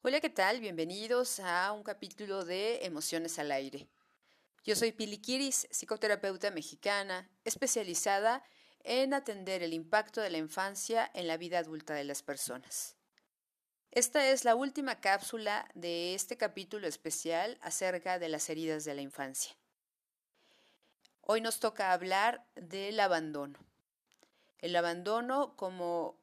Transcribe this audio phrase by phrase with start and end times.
[0.00, 0.60] Hola, ¿qué tal?
[0.60, 3.88] Bienvenidos a un capítulo de Emociones al Aire.
[4.62, 8.44] Yo soy Pili Kiris, psicoterapeuta mexicana, especializada
[8.84, 12.94] en atender el impacto de la infancia en la vida adulta de las personas.
[13.90, 19.02] Esta es la última cápsula de este capítulo especial acerca de las heridas de la
[19.02, 19.56] infancia.
[21.22, 23.58] Hoy nos toca hablar del abandono.
[24.60, 26.17] El abandono como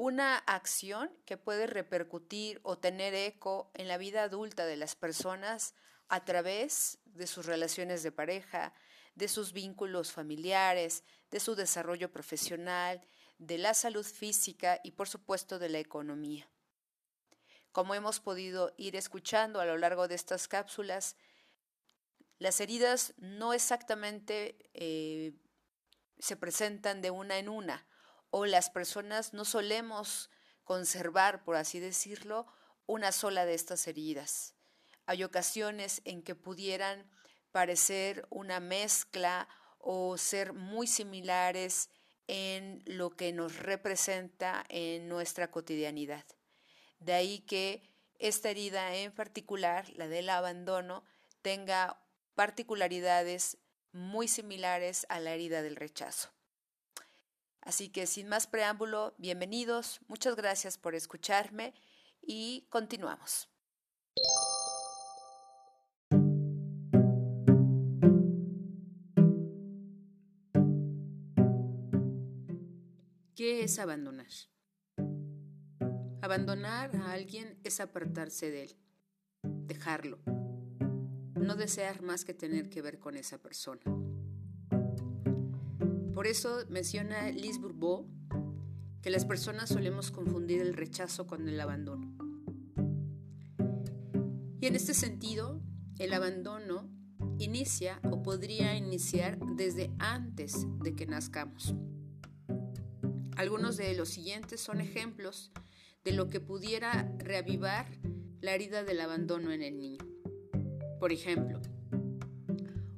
[0.00, 5.74] una acción que puede repercutir o tener eco en la vida adulta de las personas
[6.08, 8.72] a través de sus relaciones de pareja,
[9.14, 15.58] de sus vínculos familiares, de su desarrollo profesional, de la salud física y por supuesto
[15.58, 16.48] de la economía.
[17.70, 21.14] Como hemos podido ir escuchando a lo largo de estas cápsulas,
[22.38, 25.34] las heridas no exactamente eh,
[26.18, 27.86] se presentan de una en una,
[28.30, 30.30] o las personas no solemos
[30.64, 32.46] conservar, por así decirlo,
[32.86, 34.54] una sola de estas heridas.
[35.06, 37.10] Hay ocasiones en que pudieran
[37.52, 41.90] parecer una mezcla o ser muy similares
[42.28, 46.24] en lo que nos representa en nuestra cotidianidad.
[47.00, 47.82] De ahí que
[48.20, 51.02] esta herida en particular, la del abandono,
[51.42, 52.00] tenga
[52.34, 53.58] particularidades
[53.92, 56.30] muy similares a la herida del rechazo.
[57.62, 61.74] Así que sin más preámbulo, bienvenidos, muchas gracias por escucharme
[62.22, 63.48] y continuamos.
[73.34, 74.26] ¿Qué es abandonar?
[76.22, 78.76] Abandonar a alguien es apartarse de él,
[79.42, 80.18] dejarlo,
[81.34, 83.82] no desear más que tener que ver con esa persona.
[86.20, 88.06] Por eso menciona Liz Bourbeau
[89.00, 92.14] que las personas solemos confundir el rechazo con el abandono.
[94.60, 95.62] Y en este sentido,
[95.98, 96.90] el abandono
[97.38, 101.74] inicia o podría iniciar desde antes de que nazcamos.
[103.34, 105.52] Algunos de los siguientes son ejemplos
[106.04, 107.98] de lo que pudiera reavivar
[108.42, 110.04] la herida del abandono en el niño.
[110.98, 111.62] Por ejemplo,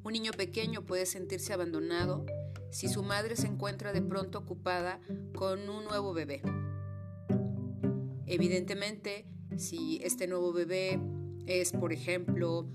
[0.02, 2.26] un niño pequeño puede sentirse abandonado
[2.72, 4.98] si su madre se encuentra de pronto ocupada
[5.34, 6.42] con un nuevo bebé.
[8.26, 9.26] Evidentemente,
[9.58, 10.98] si este nuevo bebé
[11.46, 12.66] es, por ejemplo,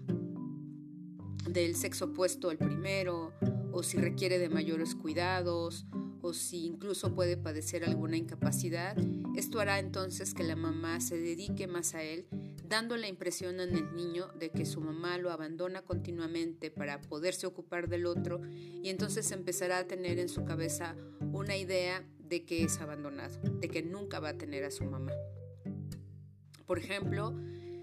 [1.50, 3.34] del sexo opuesto al primero,
[3.72, 5.88] o si requiere de mayores cuidados,
[6.22, 8.96] o si incluso puede padecer alguna incapacidad,
[9.36, 12.28] esto hará entonces que la mamá se dedique más a él
[12.68, 17.48] dando la impresión en el niño de que su mamá lo abandona continuamente para poderse
[17.48, 20.96] ocupar del otro y entonces empezará a tener en su cabeza
[21.32, 25.14] una idea de que es abandonado, de que nunca va a tener a su mamá.
[26.66, 27.34] Por ejemplo,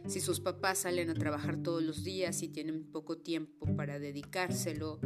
[0.06, 5.00] si sus papás salen a trabajar todos los días y tienen poco tiempo para dedicárselo,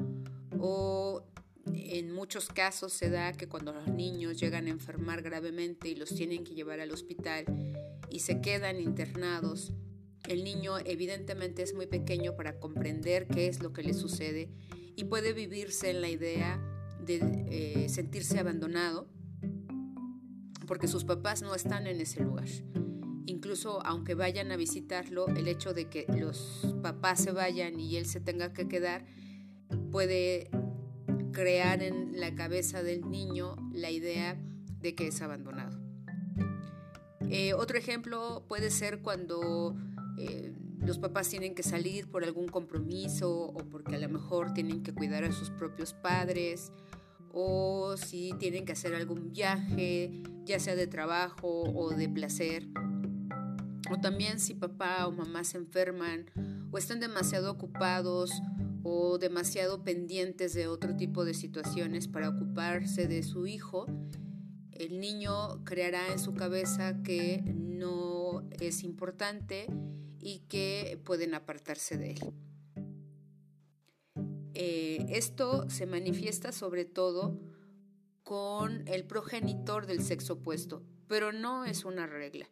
[0.59, 1.25] o
[1.67, 6.09] en muchos casos se da que cuando los niños llegan a enfermar gravemente y los
[6.15, 7.45] tienen que llevar al hospital,
[8.11, 9.73] y se quedan internados.
[10.29, 14.51] El niño evidentemente es muy pequeño para comprender qué es lo que le sucede
[14.97, 16.61] y puede vivirse en la idea
[17.05, 17.21] de
[17.51, 19.09] eh, sentirse abandonado
[20.69, 22.49] porque sus papás no están en ese lugar.
[23.27, 28.07] Incluso aunque vayan a visitarlo, el hecho de que los papás se vayan y él
[28.07, 29.05] se tenga que quedar
[29.91, 30.51] puede
[31.33, 34.41] crear en la cabeza del niño la idea
[34.81, 35.68] de que es abandonado.
[37.31, 39.77] Eh, otro ejemplo puede ser cuando
[40.17, 44.83] eh, los papás tienen que salir por algún compromiso o porque a lo mejor tienen
[44.83, 46.73] que cuidar a sus propios padres
[47.33, 52.67] o si tienen que hacer algún viaje, ya sea de trabajo o de placer.
[53.91, 56.31] O también si papá o mamá se enferman
[56.71, 58.31] o están demasiado ocupados
[58.83, 63.87] o demasiado pendientes de otro tipo de situaciones para ocuparse de su hijo
[64.79, 69.67] el niño creará en su cabeza que no es importante
[70.21, 72.33] y que pueden apartarse de él.
[74.55, 77.39] Eh, esto se manifiesta sobre todo
[78.23, 82.49] con el progenitor del sexo opuesto, pero no es una regla.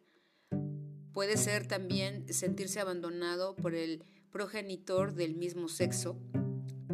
[1.13, 6.19] Puede ser también sentirse abandonado por el progenitor del mismo sexo.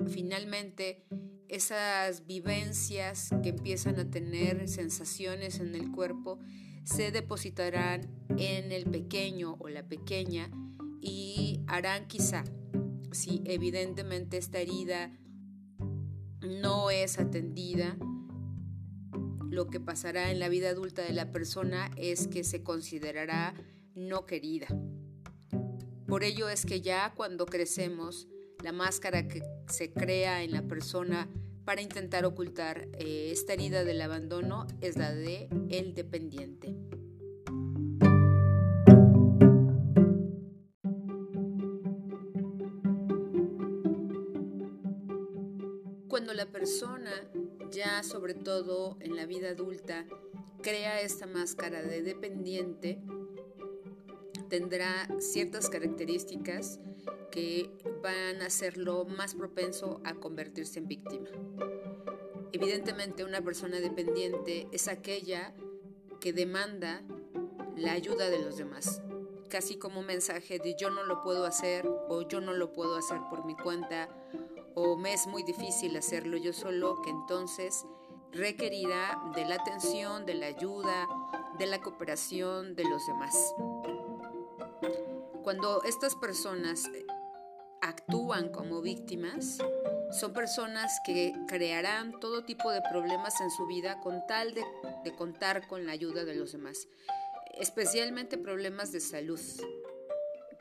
[0.07, 1.05] Finalmente,
[1.53, 6.39] esas vivencias que empiezan a tener sensaciones en el cuerpo
[6.83, 8.09] se depositarán
[8.39, 10.49] en el pequeño o la pequeña
[10.99, 12.43] y harán quizá,
[13.11, 15.11] si evidentemente esta herida
[16.41, 17.97] no es atendida,
[19.51, 23.53] lo que pasará en la vida adulta de la persona es que se considerará
[23.93, 24.67] no querida,
[26.07, 28.27] Por ello es que ya cuando crecemos,
[28.63, 31.29] la máscara que se crea en la persona
[31.65, 36.75] para intentar ocultar eh, esta herida del abandono es la de el dependiente.
[46.07, 47.11] Cuando la persona,
[47.71, 50.05] ya sobre todo en la vida adulta,
[50.61, 53.01] crea esta máscara de dependiente,
[54.49, 56.79] tendrá ciertas características
[57.33, 57.71] que
[58.03, 61.29] van a hacerlo más propenso a convertirse en víctima.
[62.51, 65.55] Evidentemente una persona dependiente es aquella
[66.21, 67.01] que demanda
[67.75, 69.01] la ayuda de los demás,
[69.49, 72.97] casi como un mensaje de yo no lo puedo hacer o yo no lo puedo
[72.97, 74.09] hacer por mi cuenta
[74.75, 77.83] o me es muy difícil hacerlo yo solo, que entonces
[78.31, 81.07] requerirá de la atención, de la ayuda,
[81.57, 83.55] de la cooperación de los demás.
[85.43, 86.89] Cuando estas personas
[87.83, 89.57] actúan como víctimas,
[90.11, 94.63] son personas que crearán todo tipo de problemas en su vida con tal de,
[95.17, 96.87] contar con la ayuda de los demás,
[97.59, 99.39] especialmente problemas de salud.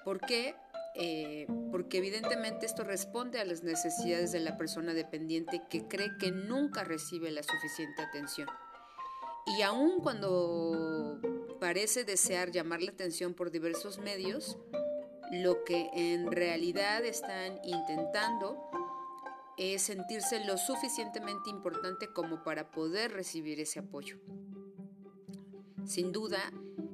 [0.05, 0.57] ¿Por qué?
[0.95, 6.33] Eh, porque evidentemente esto responde a las necesidades de la persona dependiente que cree que
[6.33, 8.49] nunca recibe la suficiente atención.
[9.47, 11.21] Y aun cuando
[11.61, 14.59] parece desear llamar la atención por diversos medios,
[15.33, 18.59] lo que en realidad están intentando
[19.57, 24.19] es sentirse lo suficientemente importante como para poder recibir ese apoyo.
[25.87, 26.53] Sin duda,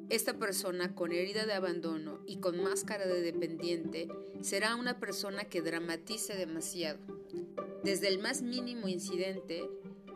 [0.08, 4.08] esta persona con herida de abandono y con máscara de dependiente
[4.40, 7.00] será una persona que dramatice demasiado.
[7.82, 9.69] Desde el más mínimo incidente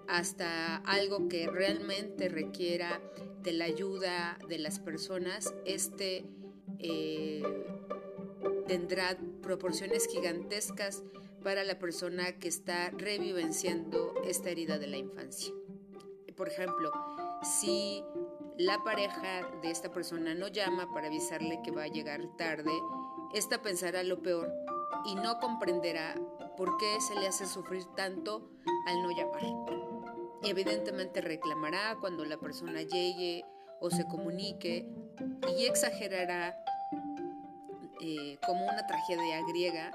[0.06, 3.00] hasta algo que realmente requiera
[3.42, 6.24] de la ayuda de las personas, este
[6.78, 7.42] eh,
[8.72, 11.02] tendrá proporciones gigantescas
[11.44, 15.52] para la persona que está revivenciando esta herida de la infancia.
[16.34, 16.90] Por ejemplo,
[17.42, 18.02] si
[18.56, 22.72] la pareja de esta persona no llama para avisarle que va a llegar tarde,
[23.34, 24.50] esta pensará lo peor
[25.04, 26.14] y no comprenderá
[26.56, 28.48] por qué se le hace sufrir tanto
[28.86, 29.42] al no llamar.
[30.44, 33.44] Evidentemente reclamará cuando la persona llegue
[33.82, 34.88] o se comunique
[35.58, 36.56] y exagerará
[38.04, 39.92] eh, como una tragedia griega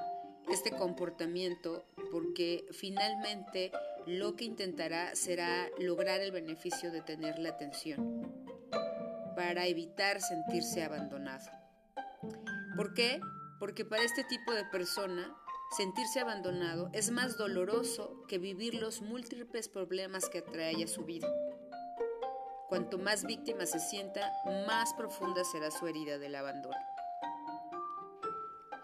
[0.50, 3.70] este comportamiento porque finalmente
[4.06, 8.32] lo que intentará será lograr el beneficio de tener la atención
[9.36, 11.52] para evitar sentirse abandonado.
[12.78, 13.20] ¿Por qué?
[13.60, 15.36] Porque para este tipo de persona
[15.76, 21.28] sentirse abandonado es más doloroso que vivir los múltiples problemas que atrae a su vida.
[22.70, 24.32] Cuanto más víctima se sienta,
[24.66, 26.87] más profunda será su herida del abandono.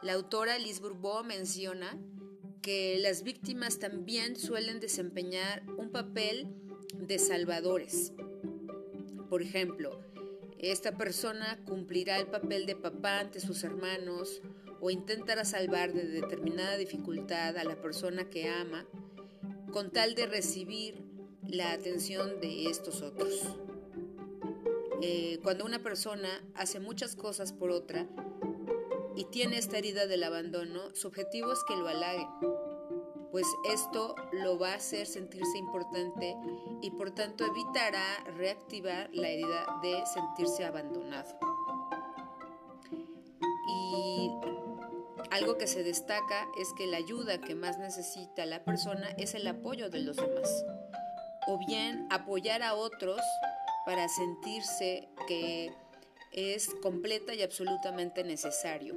[0.04, 1.98] La autora Liz Bourbeau menciona
[2.62, 6.48] que las víctimas también suelen desempeñar un papel
[6.94, 8.12] de salvadores.
[9.30, 10.02] Por ejemplo,
[10.60, 14.42] esta persona cumplirá el papel de papá ante sus hermanos
[14.82, 18.86] o intentará salvar de determinada dificultad a la persona que ama
[19.72, 21.02] con tal de recibir
[21.48, 23.56] la atención de estos otros.
[25.02, 28.08] Eh, cuando una persona hace muchas cosas por otra,
[29.16, 32.28] y tiene esta herida del abandono, su objetivo es que lo halague,
[33.32, 36.36] pues esto lo va a hacer sentirse importante
[36.82, 41.38] y por tanto evitará reactivar la herida de sentirse abandonado.
[43.68, 44.32] Y
[45.32, 49.48] algo que se destaca es que la ayuda que más necesita la persona es el
[49.48, 50.66] apoyo de los demás,
[51.48, 53.20] o bien apoyar a otros
[53.86, 55.72] para sentirse que
[56.34, 58.96] es completa y absolutamente necesario.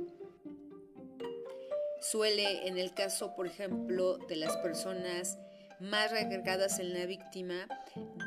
[2.01, 5.39] Suele, en el caso, por ejemplo, de las personas
[5.81, 7.67] más recargadas en la víctima,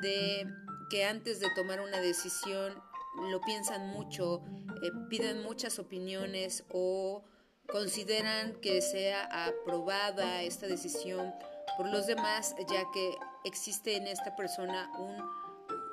[0.01, 0.47] de
[0.89, 2.73] que antes de tomar una decisión
[3.31, 4.43] lo piensan mucho,
[4.83, 7.23] eh, piden muchas opiniones o
[7.67, 11.33] consideran que sea aprobada esta decisión
[11.77, 15.38] por los demás, ya que existe en esta persona un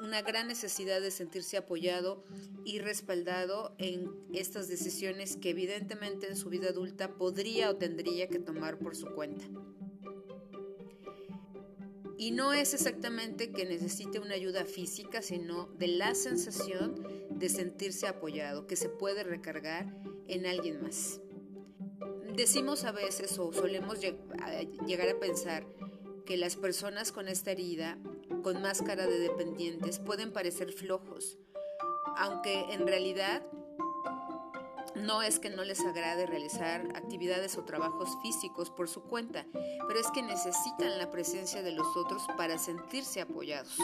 [0.06, 2.22] una gran necesidad de sentirse apoyado
[2.64, 8.38] y respaldado en estas decisiones que evidentemente en su vida adulta podría o tendría que
[8.38, 9.44] tomar por su cuenta.
[12.16, 18.06] Y no es exactamente que necesite una ayuda física, sino de la sensación de sentirse
[18.06, 19.92] apoyado, que se puede recargar
[20.28, 21.20] en alguien más.
[22.34, 25.66] Decimos a veces o solemos llegar a pensar
[26.24, 27.98] que las personas con esta herida
[28.46, 31.36] con máscara de dependientes pueden parecer flojos,
[32.16, 33.42] aunque en realidad
[34.94, 39.98] no es que no les agrade realizar actividades o trabajos físicos por su cuenta, pero
[39.98, 43.76] es que necesitan la presencia de los otros para sentirse apoyados.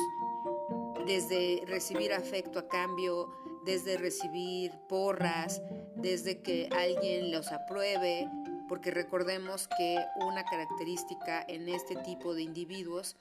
[1.08, 5.60] Desde recibir afecto a cambio, desde recibir porras,
[5.96, 8.30] desde que alguien los apruebe,
[8.68, 13.16] porque recordemos que una característica en este tipo de individuos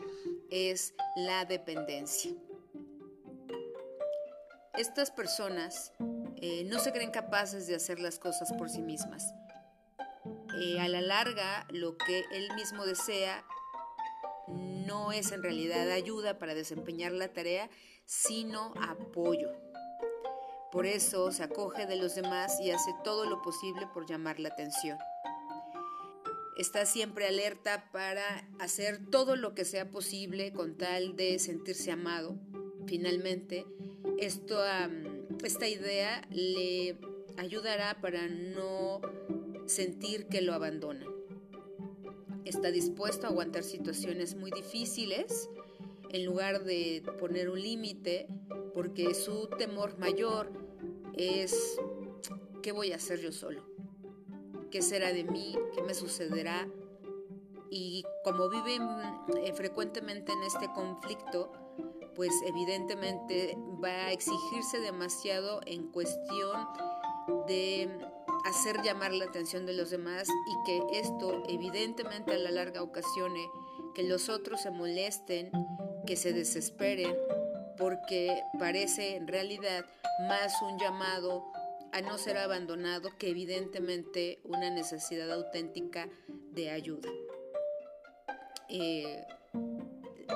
[0.51, 2.31] es la dependencia.
[4.77, 5.93] Estas personas
[6.37, 9.33] eh, no se creen capaces de hacer las cosas por sí mismas.
[10.61, 13.43] Eh, a la larga, lo que él mismo desea
[14.47, 17.69] no es en realidad ayuda para desempeñar la tarea,
[18.05, 19.49] sino apoyo.
[20.71, 24.49] Por eso se acoge de los demás y hace todo lo posible por llamar la
[24.49, 24.97] atención.
[26.57, 32.37] Está siempre alerta para hacer todo lo que sea posible con tal de sentirse amado.
[32.85, 33.65] Finalmente,
[34.17, 34.59] esto
[35.43, 36.97] esta idea le
[37.37, 39.01] ayudará para no
[39.65, 41.05] sentir que lo abandona.
[42.45, 45.49] Está dispuesto a aguantar situaciones muy difíciles
[46.09, 48.27] en lugar de poner un límite
[48.73, 50.51] porque su temor mayor
[51.15, 51.79] es
[52.61, 53.70] ¿qué voy a hacer yo solo?
[54.71, 55.53] ¿Qué será de mí?
[55.75, 56.65] ¿Qué me sucederá?
[57.69, 58.81] Y como viven
[59.43, 61.51] eh, frecuentemente en este conflicto,
[62.15, 66.67] pues evidentemente va a exigirse demasiado en cuestión
[67.47, 67.89] de
[68.45, 73.45] hacer llamar la atención de los demás y que esto evidentemente a la larga ocasione
[73.93, 75.51] que los otros se molesten,
[76.05, 77.15] que se desesperen,
[77.77, 79.85] porque parece en realidad
[80.27, 81.51] más un llamado
[81.93, 86.09] a no ser abandonado que evidentemente una necesidad auténtica
[86.51, 87.09] de ayuda.
[88.69, 89.25] Eh,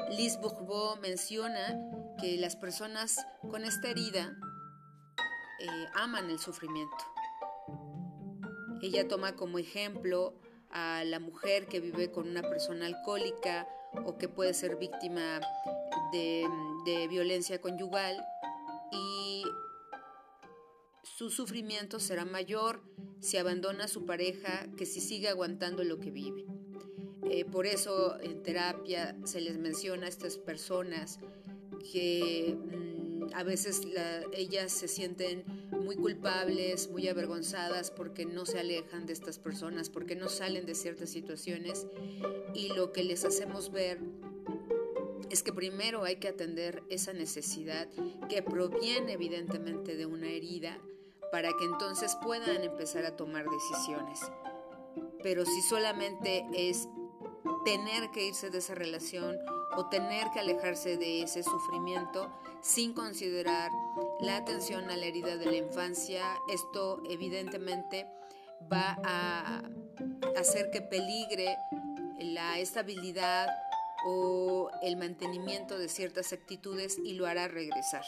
[0.10, 1.76] Liz Bourbeau menciona
[2.20, 4.38] que las personas con esta herida
[5.60, 6.96] eh, aman el sufrimiento.
[8.82, 10.34] Ella toma como ejemplo
[10.70, 13.68] a la mujer que vive con una persona alcohólica
[14.06, 15.40] o que puede ser víctima
[16.12, 16.46] de,
[16.86, 18.22] de violencia conyugal
[18.92, 19.25] y
[21.16, 22.82] su sufrimiento será mayor
[23.22, 26.46] si abandona a su pareja que si sigue aguantando lo que vive.
[27.32, 31.20] Eh, por eso en terapia se les menciona a estas personas
[31.90, 33.84] que mm, a veces
[34.34, 40.18] ellas se sienten muy culpables, muy avergonzadas porque no se alejan de estas personas, porque
[40.18, 41.88] no salen de ciertas situaciones
[42.54, 44.02] y lo que les hacemos ver
[45.30, 47.88] es que primero hay que atender esa necesidad
[48.28, 50.78] que proviene evidentemente de una herida
[51.32, 54.20] para que entonces puedan empezar a tomar decisiones.
[55.22, 56.88] Pero si solamente es
[57.66, 59.38] tener que irse de esa relación
[59.76, 63.72] o tener que alejarse de ese sufrimiento sin considerar
[64.22, 66.24] la atención a la herida de la infancia.
[66.52, 68.08] Esto evidentemente
[68.72, 69.62] va a
[70.38, 71.58] hacer que peligre
[72.20, 73.48] la estabilidad
[74.08, 78.06] o el mantenimiento de ciertas actitudes y lo hará regresar.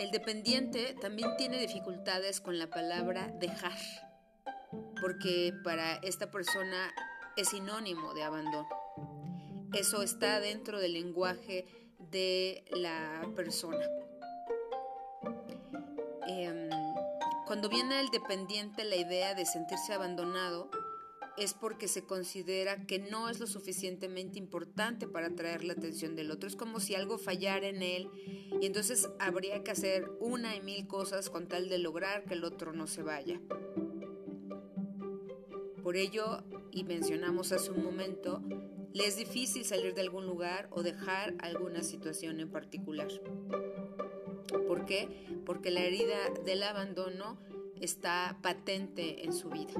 [0.00, 3.76] El dependiente también tiene dificultades con la palabra dejar
[4.98, 6.90] porque para esta persona
[7.36, 8.66] es sinónimo de abandono.
[9.74, 11.66] Eso está dentro del lenguaje
[11.98, 13.84] de la persona.
[16.26, 16.70] Em,
[17.46, 20.70] cuando viene el dependiente la idea de sentirse abandonado,
[21.40, 26.30] es porque se considera que no es lo suficientemente importante para atraer la atención del
[26.30, 26.46] otro.
[26.46, 28.10] Es como si algo fallara en él
[28.60, 32.44] y entonces habría que hacer una y mil cosas con tal de lograr que el
[32.44, 33.40] otro no se vaya.
[35.82, 38.42] Por ello, y mencionamos hace un momento,
[38.92, 43.08] le es difícil salir de algún lugar o dejar alguna situación en particular.
[44.66, 45.08] ¿Por qué?
[45.46, 47.38] Porque la herida del abandono
[47.80, 49.72] está patente en su vida.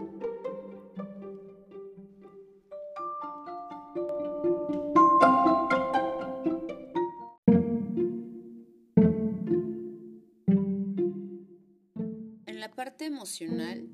[13.07, 13.89] Emocional,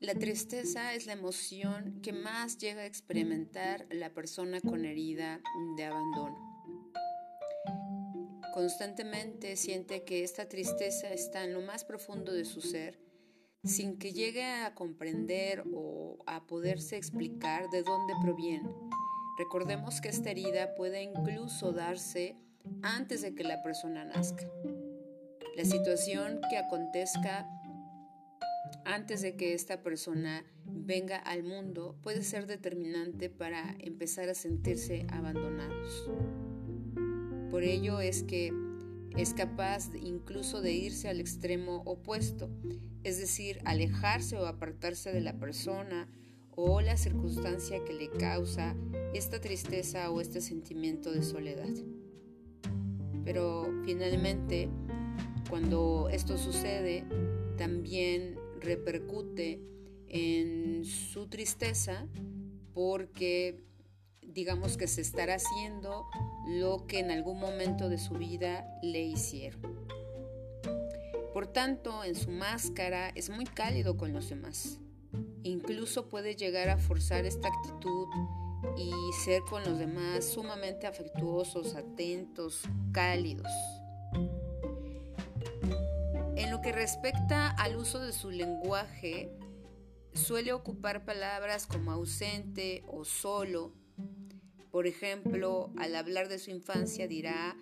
[0.00, 5.40] la tristeza es la emoción que más llega a experimentar la persona con herida
[5.76, 6.36] de abandono.
[8.52, 12.98] Constantemente siente que esta tristeza está en lo más profundo de su ser,
[13.64, 18.70] sin que llegue a comprender o a poderse explicar de dónde proviene.
[19.38, 22.36] Recordemos que esta herida puede incluso darse
[22.82, 24.46] antes de que la persona nazca.
[25.56, 27.48] La situación que acontezca
[28.84, 35.06] antes de que esta persona venga al mundo puede ser determinante para empezar a sentirse
[35.10, 36.08] abandonados.
[37.50, 38.52] Por ello es que
[39.16, 42.50] es capaz incluso de irse al extremo opuesto,
[43.02, 46.08] es decir, alejarse o apartarse de la persona
[46.50, 48.74] o la circunstancia que le causa
[49.14, 51.74] esta tristeza o este sentimiento de soledad.
[53.24, 54.68] Pero finalmente,
[55.48, 57.04] cuando esto sucede,
[57.56, 59.60] también repercute
[60.08, 62.06] en su tristeza
[62.74, 63.60] porque
[64.22, 66.06] digamos que se estará haciendo
[66.46, 69.86] lo que en algún momento de su vida le hicieron.
[71.32, 74.78] Por tanto, en su máscara es muy cálido con los demás.
[75.42, 78.08] Incluso puede llegar a forzar esta actitud
[78.76, 78.90] y
[79.24, 83.50] ser con los demás sumamente afectuosos, atentos, cálidos.
[86.36, 89.30] En lo que respecta al uso de su lenguaje,
[90.12, 93.72] suele ocupar palabras como ausente o solo.
[94.70, 97.56] Por ejemplo, al hablar de su infancia dirá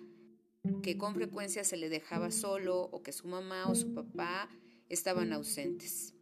[0.83, 4.49] que con frecuencia se le dejaba solo o que su mamá o su papá
[4.89, 6.13] estaban ausentes.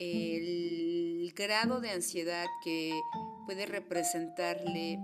[0.00, 3.00] El grado de ansiedad que
[3.46, 4.98] puede representarle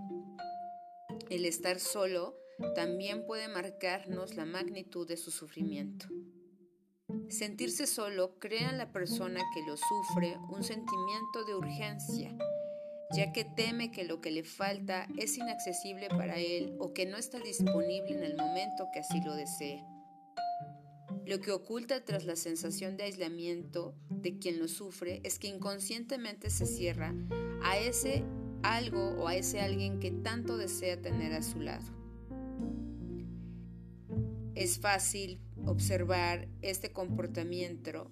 [1.28, 2.39] el estar solo
[2.74, 6.06] también puede marcarnos la magnitud de su sufrimiento.
[7.28, 12.36] Sentirse solo crea en la persona que lo sufre un sentimiento de urgencia,
[13.12, 17.16] ya que teme que lo que le falta es inaccesible para él o que no
[17.16, 19.84] está disponible en el momento que así lo desee.
[21.26, 26.50] Lo que oculta tras la sensación de aislamiento de quien lo sufre es que inconscientemente
[26.50, 27.14] se cierra
[27.62, 28.24] a ese
[28.62, 31.99] algo o a ese alguien que tanto desea tener a su lado.
[34.54, 38.10] Es fácil observar este comportamiento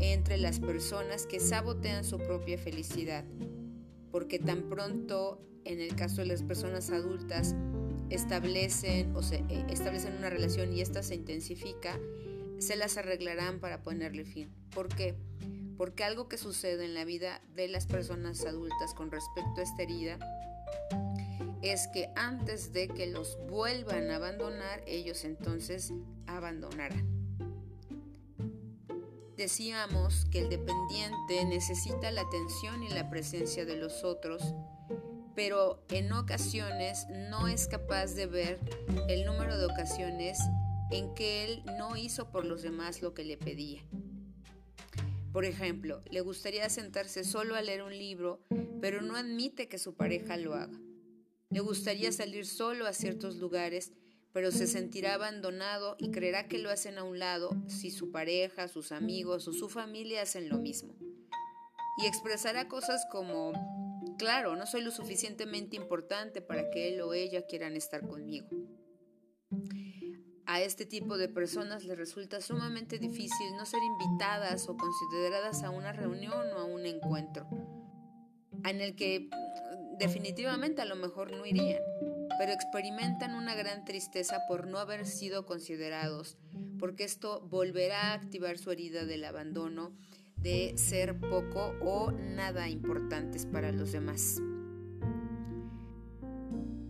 [0.00, 3.24] entre las personas que sabotean su propia felicidad,
[4.10, 7.54] porque tan pronto, en el caso de las personas adultas,
[8.08, 11.98] establecen, o se, eh, establecen una relación y esta se intensifica,
[12.58, 14.50] se las arreglarán para ponerle fin.
[14.74, 15.14] ¿Por qué?
[15.76, 19.82] Porque algo que sucede en la vida de las personas adultas con respecto a esta
[19.82, 20.18] herida
[21.62, 25.92] es que antes de que los vuelvan a abandonar, ellos entonces
[26.26, 27.06] abandonarán.
[29.36, 34.54] Decíamos que el dependiente necesita la atención y la presencia de los otros,
[35.34, 38.60] pero en ocasiones no es capaz de ver
[39.08, 40.38] el número de ocasiones
[40.90, 43.80] en que él no hizo por los demás lo que le pedía.
[45.32, 48.40] Por ejemplo, le gustaría sentarse solo a leer un libro,
[48.80, 50.78] pero no admite que su pareja lo haga.
[51.50, 53.92] Le gustaría salir solo a ciertos lugares,
[54.32, 58.68] pero se sentirá abandonado y creerá que lo hacen a un lado si su pareja,
[58.68, 60.94] sus amigos o su familia hacen lo mismo.
[61.98, 63.52] Y expresará cosas como,
[64.16, 68.48] claro, no soy lo suficientemente importante para que él o ella quieran estar conmigo.
[70.46, 75.70] A este tipo de personas les resulta sumamente difícil no ser invitadas o consideradas a
[75.70, 77.48] una reunión o a un encuentro,
[78.64, 79.28] en el que
[80.00, 81.82] definitivamente a lo mejor no irían,
[82.38, 86.38] pero experimentan una gran tristeza por no haber sido considerados,
[86.78, 89.92] porque esto volverá a activar su herida del abandono,
[90.36, 94.40] de ser poco o nada importantes para los demás.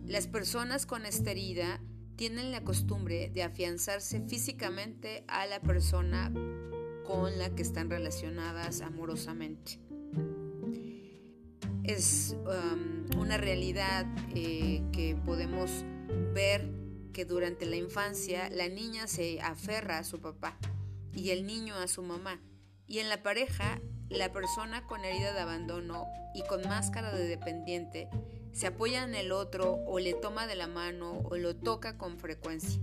[0.05, 1.81] Las personas con esta herida
[2.15, 6.31] tienen la costumbre de afianzarse físicamente a la persona
[7.05, 9.90] con la que están relacionadas amorosamente
[11.83, 15.83] es um, una realidad eh, que podemos
[16.33, 16.69] ver
[17.13, 20.57] que durante la infancia la niña se aferra a su papá
[21.13, 22.39] y el niño a su mamá.
[22.87, 28.09] Y en la pareja, la persona con herida de abandono y con máscara de dependiente
[28.51, 32.17] se apoya en el otro o le toma de la mano o lo toca con
[32.17, 32.81] frecuencia.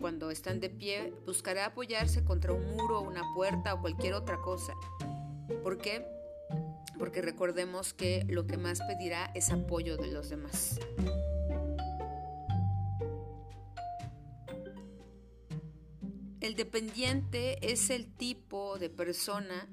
[0.00, 4.72] Cuando están de pie, buscará apoyarse contra un muro, una puerta o cualquier otra cosa.
[5.62, 6.06] ¿Por qué?
[6.98, 10.78] Porque recordemos que lo que más pedirá es apoyo de los demás.
[16.40, 19.68] El dependiente es el tipo de persona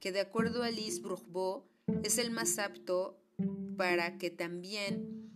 [0.00, 1.64] que de acuerdo a Liz Bourbeau
[2.02, 3.20] es el más apto
[3.76, 5.32] para que también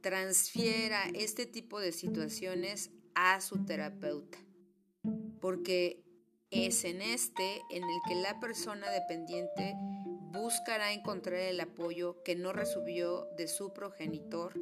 [0.00, 4.38] transfiera este tipo de situaciones a su terapeuta.
[5.40, 6.02] Porque
[6.50, 9.74] es en este en el que la persona dependiente
[10.32, 14.58] buscará encontrar el apoyo que no recibió de su progenitor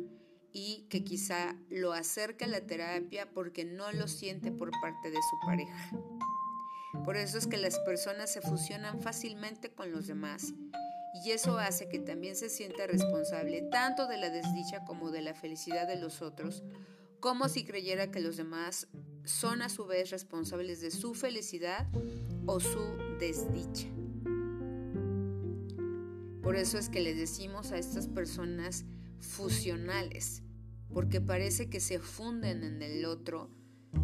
[0.53, 5.17] y que quizá lo acerque a la terapia porque no lo siente por parte de
[5.17, 5.91] su pareja.
[7.05, 10.53] Por eso es que las personas se fusionan fácilmente con los demás
[11.25, 15.35] y eso hace que también se sienta responsable tanto de la desdicha como de la
[15.35, 16.65] felicidad de los otros
[17.21, 18.89] como si creyera que los demás
[19.25, 21.87] son a su vez responsables de su felicidad
[22.47, 23.89] o su desdicha.
[26.43, 28.85] Por eso es que les decimos a estas personas
[29.19, 30.43] fusionales,
[30.93, 33.51] porque parece que se funden en el otro,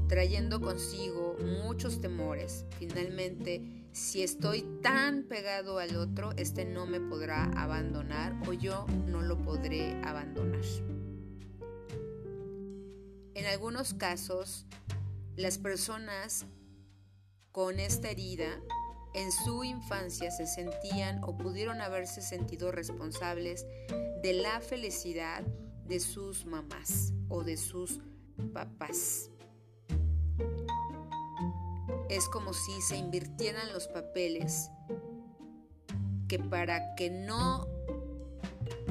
[0.08, 2.66] trayendo consigo muchos temores.
[2.78, 9.22] Finalmente, si estoy tan pegado al otro, este no me podrá abandonar o yo no
[9.22, 10.64] lo podré abandonar.
[13.34, 14.66] En algunos casos,
[15.36, 16.46] las personas
[17.52, 18.60] con esta herida
[19.16, 23.66] en su infancia se sentían o pudieron haberse sentido responsables
[24.22, 25.42] de la felicidad
[25.86, 27.98] de sus mamás o de sus
[28.52, 29.30] papás.
[32.10, 34.70] Es como si se invirtieran los papeles
[36.28, 37.66] que para que no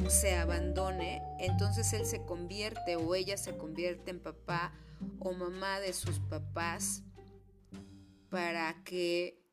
[0.09, 4.73] se abandone, entonces él se convierte o ella se convierte en papá
[5.19, 7.03] o mamá de sus papás
[8.29, 9.44] para que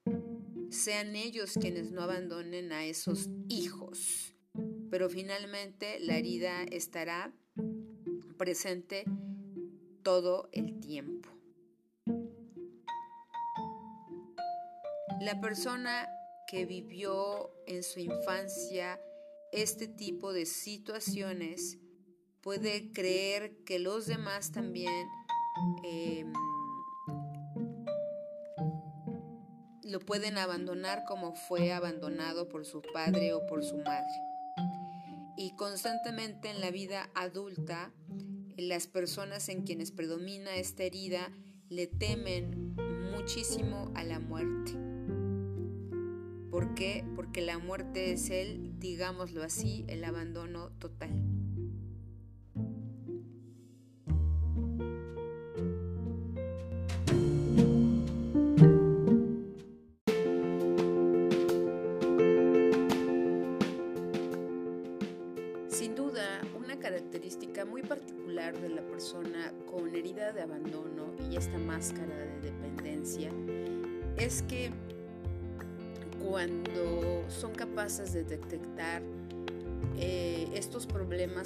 [0.72, 4.34] sean ellos quienes no abandonen a esos hijos.
[4.90, 7.32] Pero finalmente la herida estará
[8.36, 9.04] presente
[10.02, 11.30] todo el tiempo.
[15.20, 16.08] La persona
[16.50, 19.00] que vivió en su infancia
[19.52, 21.78] este tipo de situaciones
[22.40, 25.06] puede creer que los demás también
[25.84, 26.32] em,
[29.92, 34.10] lo pueden abandonar como fue abandonado por su padre o por su madre.
[35.36, 37.92] Y constantemente en la vida adulta,
[38.56, 41.30] las personas en quienes predomina esta herida
[41.68, 42.74] le temen
[43.12, 44.72] muchísimo a la muerte.
[46.50, 47.04] ¿Por qué?
[47.14, 51.10] Porque la muerte es el, digámoslo así, el abandono total.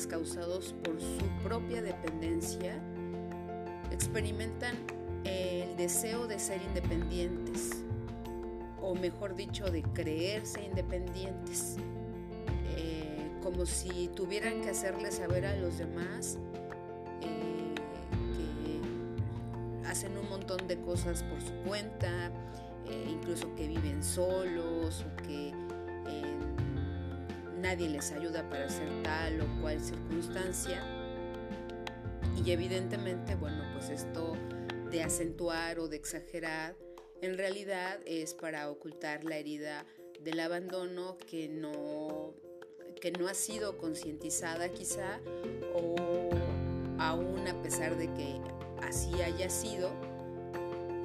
[0.05, 2.75] Causados por su propia dependencia,
[3.93, 4.75] experimentan
[5.23, 7.85] el deseo de ser independientes,
[8.83, 11.77] o mejor dicho, de creerse independientes,
[12.77, 16.39] eh, como si tuvieran que hacerle saber a los demás
[17.23, 17.75] eh,
[18.35, 22.33] que hacen un montón de cosas por su cuenta,
[22.89, 25.53] eh, incluso que viven solos o que
[27.67, 30.81] nadie les ayuda para hacer tal o cual circunstancia.
[32.37, 34.37] Y evidentemente, bueno, pues esto
[34.93, 36.77] de acentuar o de exagerar,
[37.23, 39.85] en realidad es para ocultar la herida
[40.21, 42.35] del abandono que no,
[43.01, 45.19] que no ha sido concientizada quizá
[45.75, 46.31] o
[47.01, 48.41] aún a pesar de que
[48.81, 49.91] así haya sido,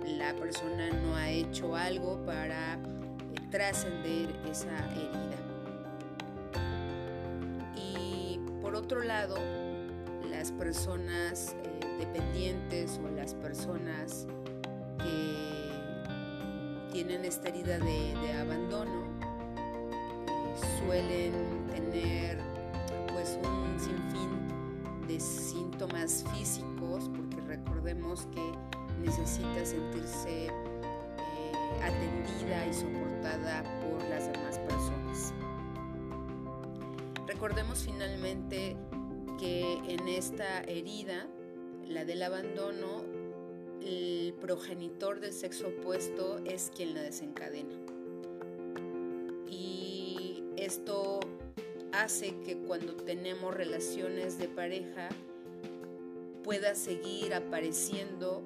[0.06, 2.78] la persona no ha hecho algo para eh,
[3.50, 5.51] trascender esa herida.
[8.92, 9.38] Otro lado,
[10.30, 14.28] las personas eh, dependientes o las personas
[14.98, 19.06] que tienen esta herida de, abandono
[20.28, 21.32] eh, suelen
[21.68, 22.38] tener
[23.14, 28.52] pues un sinfín de síntomas físicos porque recordemos que
[29.00, 30.52] necesita sentirse eh,
[31.82, 35.34] atendida y soportada por las demás personas.
[37.42, 38.78] Recordemos finalmente
[39.40, 41.28] que en esta herida,
[41.88, 43.04] la del abandono,
[43.82, 47.74] el progenitor del sexo opuesto es quien la desencadena.
[49.50, 51.20] Y esto
[51.92, 55.10] hace que cuando tenemos relaciones de pareja
[56.44, 58.44] pueda seguir apareciendo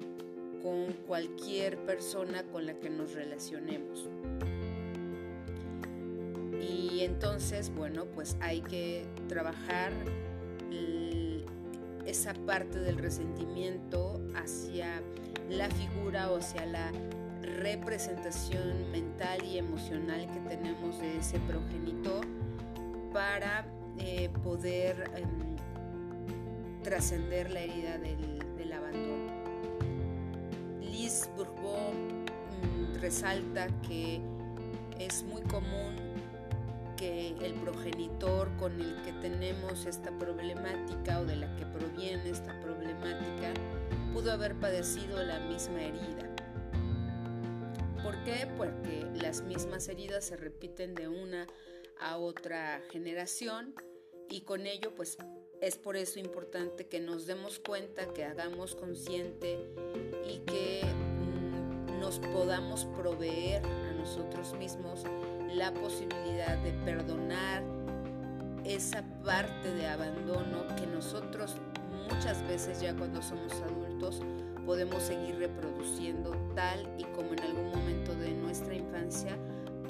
[0.62, 4.08] con cualquier persona con la que nos relacionemos.
[7.06, 9.92] Entonces, bueno, pues hay que trabajar
[12.04, 15.00] esa parte del resentimiento hacia
[15.48, 16.90] la figura o hacia la
[17.42, 22.26] representación mental y emocional que tenemos de ese progenitor
[23.12, 23.66] para
[23.98, 25.56] eh, poder em,
[26.82, 28.36] trascender la herida del,
[31.36, 34.20] Bourbon mm, resalta que
[34.98, 36.05] es muy común
[36.96, 42.58] que el progenitor con el que tenemos esta problemática o de la que proviene esta
[42.60, 43.52] problemática
[44.12, 46.34] pudo haber padecido la misma herida.
[48.02, 48.48] ¿Por qué?
[48.56, 51.46] Porque las mismas heridas se repiten de una
[52.00, 53.74] a otra generación
[54.28, 55.18] y con ello pues
[55.60, 59.58] es por eso importante que nos demos cuenta, que hagamos consciente
[60.28, 65.04] y que mm, nos podamos proveer a nosotros mismos
[65.54, 67.62] la posibilidad de perdonar
[68.64, 71.56] esa parte de abandono que nosotros
[72.10, 74.22] muchas veces ya cuando somos adultos
[74.64, 79.36] podemos seguir reproduciendo tal y como en algún momento de nuestra infancia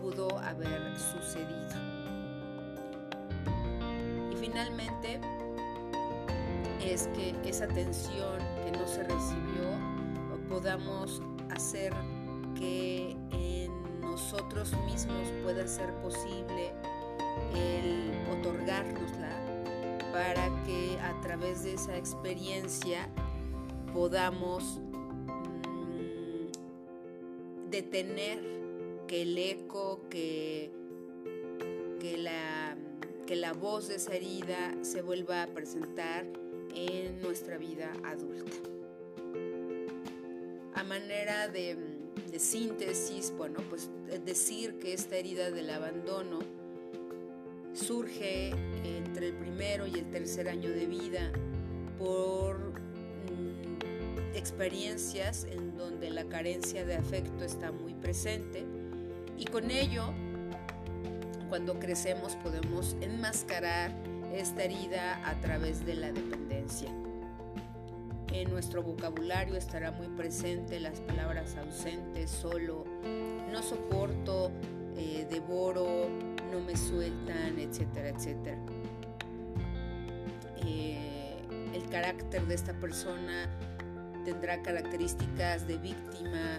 [0.00, 1.68] pudo haber sucedido.
[4.30, 5.18] Y finalmente
[6.84, 9.96] es que esa atención que no se recibió
[10.48, 11.92] podamos hacer
[12.54, 13.55] que en
[14.32, 16.72] nosotros mismos pueda ser posible
[17.54, 19.30] el otorgárnosla
[20.10, 23.08] para que a través de esa experiencia
[23.94, 24.80] podamos
[25.78, 26.50] mm,
[27.70, 28.40] detener
[29.06, 30.72] que el eco, que,
[32.00, 32.76] que, la,
[33.28, 36.26] que la voz de esa herida se vuelva a presentar
[36.74, 38.56] en nuestra vida adulta.
[40.74, 41.95] A manera de,
[42.30, 43.90] de síntesis, bueno, pues
[44.24, 46.40] decir que esta herida del abandono
[47.72, 48.50] surge
[48.84, 51.30] entre el primero y el tercer año de vida
[51.98, 58.64] por mm, experiencias en donde la carencia de afecto está muy presente
[59.36, 60.12] y con ello
[61.48, 63.92] cuando crecemos podemos enmascarar
[64.34, 66.90] esta herida a través de la dependencia.
[68.36, 72.84] En nuestro vocabulario estará muy presente las palabras ausentes, solo,
[73.50, 74.52] no soporto,
[74.94, 76.10] eh, devoro,
[76.52, 78.58] no me sueltan, etcétera, etcétera.
[80.58, 81.34] Eh,
[81.72, 83.48] el carácter de esta persona
[84.26, 86.58] tendrá características de víctima,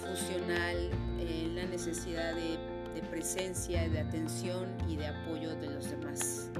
[0.00, 2.56] fusional, eh, la necesidad de,
[2.94, 6.52] de, presencia, de atención y de apoyo de los demás.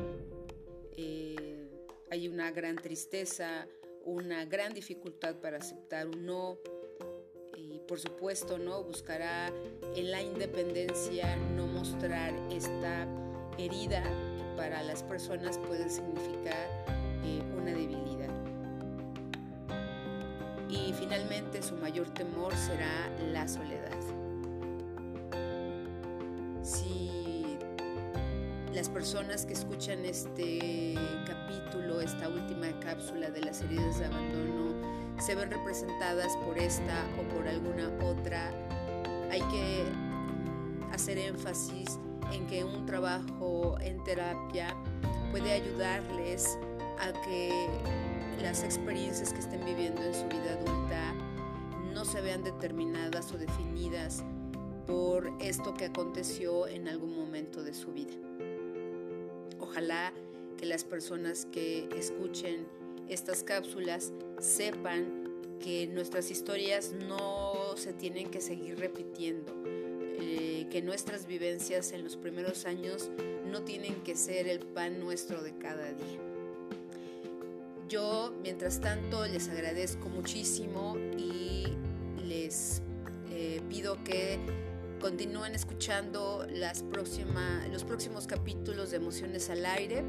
[0.96, 1.70] Eh,
[2.10, 3.68] hay una gran tristeza,
[4.06, 6.58] una gran dificultad para aceptar un no,
[7.88, 8.82] por supuesto, ¿no?
[8.84, 9.52] Buscará
[9.94, 13.06] en la independencia no mostrar esta
[13.58, 16.68] herida que para las personas puede significar
[17.24, 18.30] eh, una debilidad.
[20.68, 24.15] Y finalmente su mayor temor será la soledad.
[29.06, 30.96] Personas que escuchan este
[31.28, 34.74] capítulo, esta última cápsula de las heridas de abandono,
[35.20, 38.50] se ven representadas por esta o por alguna otra.
[39.30, 39.84] Hay que
[40.90, 42.00] hacer énfasis
[42.32, 44.74] en que un trabajo en terapia
[45.30, 46.58] puede ayudarles
[46.98, 47.68] a que
[48.42, 51.14] las experiencias que estén viviendo en su vida adulta
[51.94, 54.24] no se vean determinadas o definidas
[54.84, 58.14] por esto que aconteció en algún momento de su vida.
[59.58, 60.12] Ojalá
[60.56, 62.66] que las personas que escuchen
[63.08, 65.26] estas cápsulas sepan
[65.60, 72.16] que nuestras historias no se tienen que seguir repitiendo, eh, que nuestras vivencias en los
[72.16, 73.10] primeros años
[73.50, 76.20] no tienen que ser el pan nuestro de cada día.
[77.88, 81.64] Yo, mientras tanto, les agradezco muchísimo y
[82.24, 82.82] les
[83.30, 84.40] eh, pido que
[85.00, 86.84] continúen escuchando las
[87.70, 90.04] los próximos capítulos de Emociones al Aire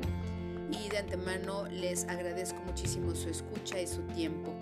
[0.71, 4.53] y de antemano les agradezco muchísimo su escucha y su tiempo.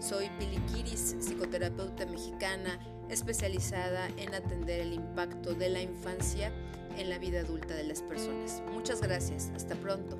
[0.00, 6.52] Soy Pili Kiris, psicoterapeuta mexicana especializada en atender el impacto de la infancia
[6.96, 8.62] en la vida adulta de las personas.
[8.72, 10.18] Muchas gracias, hasta pronto.